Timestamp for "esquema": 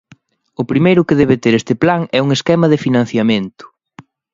2.37-2.67